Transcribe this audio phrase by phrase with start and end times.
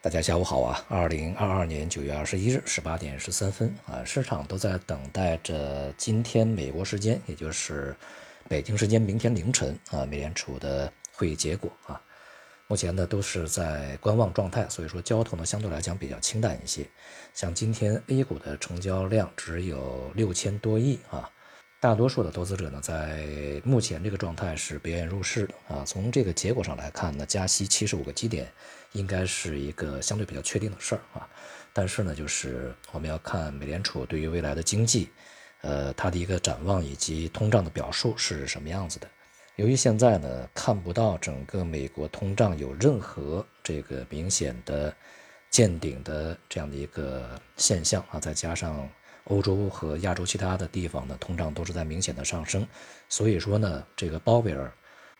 [0.00, 0.84] 大家下午好啊！
[0.88, 7.96] 二零二二年九月二十一日十八点十三分啊，市场都在等待着今天美国时间，也就是
[8.48, 12.00] 北京时间明天凌晨啊，美联储的会议结果啊。
[12.68, 16.86] 目前呢都是在观望状态，所以说交投呢相对来讲比较清淡一些。
[17.34, 21.28] 像今天 A 股的成交量只有六千多亿啊。
[21.80, 25.84] 大多数的投资者呢，在目前这个状态是不愿意入市的啊。
[25.86, 28.50] 从这个结果上来看呢，加息七十五个基点
[28.94, 31.28] 应该是一个相对比较确定的事儿啊。
[31.72, 35.08] 但是呢，就是我们要看美联储对于未来的经济，
[35.60, 39.06] 呃，它的一个展望以及通胀的表述是什么样子的。
[39.54, 44.92] 由于现在呢，看不到整个美国通胀有任何这个明显的
[45.48, 48.90] 见顶的这样的一个现象啊，再加上。
[49.28, 52.66] 欧洲和亚洲其他的地方呢，通胀都是在明显的上升，
[53.08, 54.72] 所以说呢，这个鲍威尔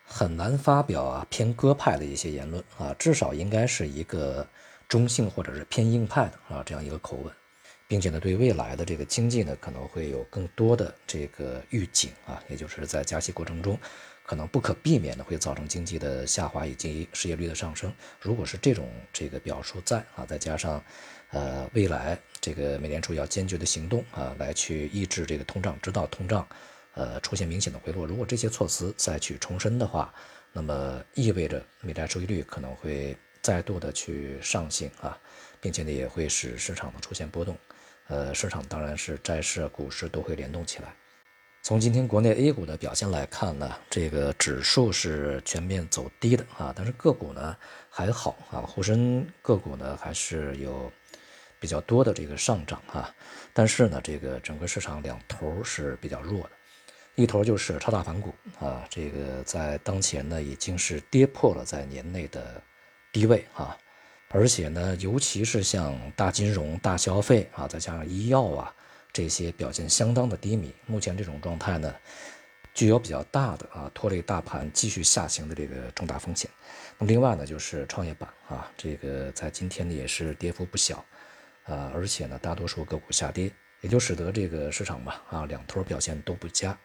[0.04, 4.46] 很难发表啊偏鸽派的一些言论啊，至少应该是一个
[4.88, 7.32] 中性或者是偏硬派的啊这样一个口吻，
[7.86, 13.78] 并且呢，对未来的这个经济呢，可能会有更多的这个预警啊，也就是在加息过程中，
[14.24, 17.92] 可能不可避免的会造成经济的下滑以及失业率的上升。
[18.20, 20.82] 如果是这种这个表述在啊，再加上
[21.30, 22.18] 呃未来。
[22.40, 26.46] 这个美联储要坚决的行动啊，来去抑制这个通胀，直到通胀，
[26.94, 28.06] 呃出现明显的回落。
[28.06, 30.14] 如果这些措辞再去重申的话，
[30.52, 35.18] 那么意味着美债收益率可能会再度的去上行啊，
[35.60, 37.58] 并且呢也会使市场呢出现波动。
[38.06, 40.94] 呃，市场当然是债市、股市都会联动起来。
[41.64, 47.54] 从今天国内 A 股的表现来看呢，这个指数是全面走低的啊，但是个股呢
[47.90, 50.90] 还好啊，沪深个股呢还是有。
[51.60, 53.14] 比较多的这个上涨啊，
[53.52, 56.50] 但是呢，这个整个市场两头是比较弱的，
[57.16, 62.62] 一头就是超大盘股啊，这个在当前呢已经是跌破了在年内的
[63.12, 63.76] 低位啊，
[64.28, 68.74] 而且呢，尤其是像大金融、大消费啊，再加上医药啊
[69.12, 71.92] 这些表现相当的低迷，目前这种状态呢，
[72.72, 76.48] 具有比较大的啊拖累大盘继续下行的这个重大风险。
[76.98, 81.04] 那么另外呢，就是创业板啊，这个在今天呢也是跌幅不小。
[81.68, 83.52] 啊，而且呢，大多数个股下跌，
[83.82, 86.76] 也就使得这个市场吧，啊，两头表现都不佳。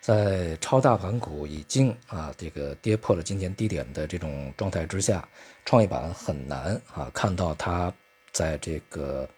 [0.00, 5.26] 在超大盘股已经啊，这个跌破了今年低点的这种状态之下，
[5.64, 7.92] 创业板很难啊看到它
[8.32, 9.28] 在这个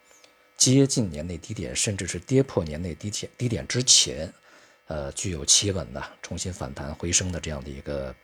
[0.56, 4.32] 接近年内低点，甚至是跌破年内低点低点之前，
[4.86, 8.14] 呃，具有企稳的重新反弹回升的这样的一个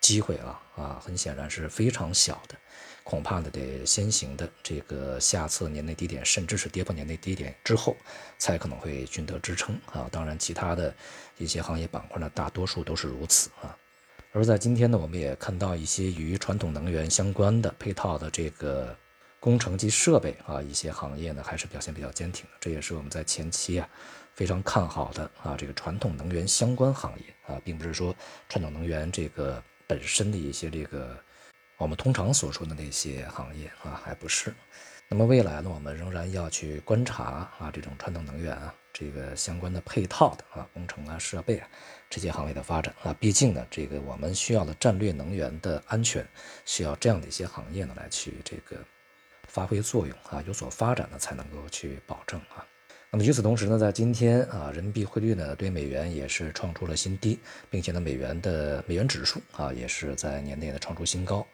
[0.00, 2.56] 机会啊啊，很显然是非常小的。
[3.04, 7.96] 恐怕呢得先行的这个下测年内低点，甚至是跌破年内低点之后，
[8.38, 10.08] 才可能会均得支撑啊。
[10.10, 10.94] 当然，其他的
[11.36, 13.76] 一些行业板块呢，大多数都是如此啊。
[14.32, 18.96] 而在今天呢，我们也看到一些与传统能源相关的配套的这个
[19.40, 22.52] 工程及设备啊，一些行业呢还是表现比较坚挺的。
[22.60, 23.88] 这也是我们在前期啊
[24.34, 28.14] 非常看好的啊这个传统能源相关行业啊，并不是说
[28.48, 31.18] 传统能源这个本身的一些这个。
[31.82, 34.54] 我们通常所说的那些行业啊，还不是。
[35.08, 41.68] 那么未来呢，我们仍然要去观察啊，这种传统能源啊，这个相关的配套的啊，工程啊、设备啊
[42.08, 43.12] 这些行业的发展啊。
[43.18, 46.24] 毕竟呢，这个我们需要的战略能源的安全，
[46.64, 48.76] 需要这样的一些行业呢来去这个
[49.48, 52.64] 发挥作用啊，有所发展呢，才能够去保证啊。
[53.10, 61.44] 那么与此同时呢，在今天啊，人民币汇率呢对美元也是创出了新低，并且呢，美元的美元指数啊也是在年内呢创出新高。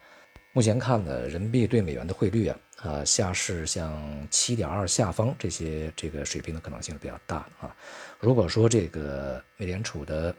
[0.51, 7.75] 目前看呢，人民币对美元的汇率啊，啊下市像七点二下方这些这个水平的可能性是比较大的啊。
[8.19, 10.35] 如果说这个美联储的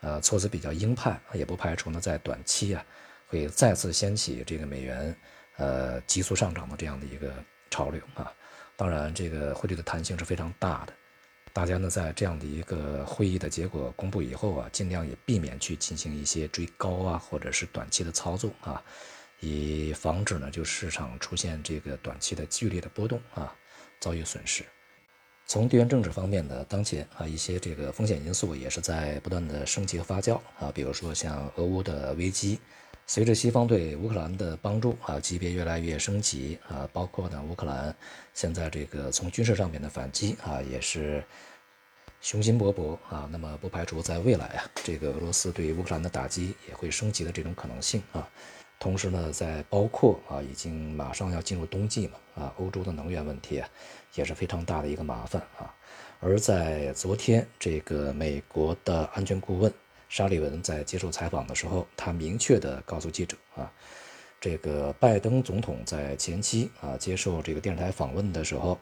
[0.00, 2.82] 呃措辞比较鹰派，也不排除呢在短期啊
[3.28, 5.14] 会再次掀起这个美元
[5.58, 7.30] 呃急速上涨的这样的一个
[7.68, 8.32] 潮流啊。
[8.76, 10.92] 当然，这个汇率的弹性是非常大的，
[11.52, 18.82] 大家呢在这样的一个会议的结果公布以后啊，尽量也避免去进行一些追高啊或者是短期的操作啊。
[19.40, 23.54] 以防止呢，就市场出现这个短期的剧烈的波动啊，
[23.98, 24.64] 遭遇损失。
[25.46, 32.60] 从地缘政治方面呢，当前啊一些这个风险因素也是在不断的升级和发酵啊，比如说像俄乌的危机，
[33.06, 37.92] 随着西方对乌克兰的帮助啊级别越来越升级啊，包括呢乌克兰
[38.32, 41.24] 现在这个从军事上面的反击啊也是
[42.20, 48.28] 雄心勃勃啊，那么不排除在未来啊这个俄罗斯对乌克兰的打击也会升级的这种可能性啊。
[48.80, 53.68] 同时呢，在包括啊，已经马上要进入冬季嘛，啊，欧洲的能源问题啊，
[54.14, 55.72] 也是非常大的一个麻烦啊。
[56.18, 59.70] 而在昨天，这个美国的安全顾问
[60.08, 63.70] 沙利文在接受采访的时候，他明确的告诉记者啊，
[64.40, 68.78] 这个拜登总统在前期啊接受这个电视台访问的时候，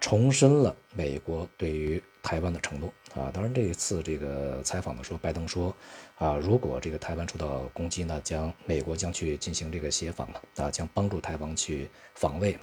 [0.00, 3.30] 重申了美国对于台湾的承诺啊。
[3.32, 5.74] 当然，这一次这个采访的时候，拜登说
[6.16, 12.62] 啊，如果这个台湾受到攻击呢，将美国将去进行这个协防嘛，啊，将帮助台湾去防卫嘛，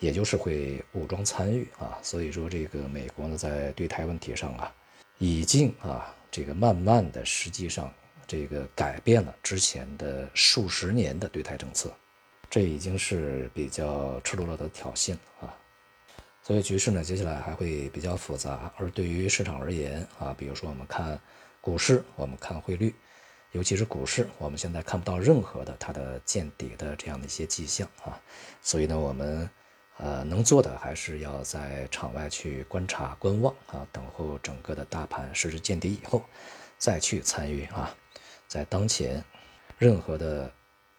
[0.00, 1.98] 也就是会武装参与啊。
[2.02, 4.74] 所以说，这个美国呢，在对台问题上啊，
[5.18, 7.92] 已经啊，这个慢慢的，实际上。
[8.26, 11.92] 这个改变了之前的数十年的对台政策，
[12.48, 15.54] 这已经是比较赤裸裸的挑衅了啊。
[16.46, 18.70] 所以局势呢，接下来还会比较复杂。
[18.76, 21.18] 而对于市场而言啊，比如说我们看
[21.62, 22.94] 股市，我们看汇率，
[23.52, 28.20] 尤其是股市，我们现在看不到任何的它的见底的这样的一些迹象啊。
[28.60, 29.48] 所以呢，我们
[29.96, 36.22] 呃能做的还是要在场外去观察、观望啊，等候整个的大盘实质见底以后，
[36.76, 37.96] 再去参与啊。
[38.46, 39.24] 在当前，
[39.78, 40.52] 任何的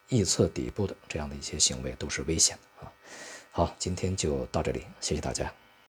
[0.09, 2.74] 预测底部的这样的一些行为都是危险的。
[3.57, 5.49] 好，今天就到这里，谢谢大家。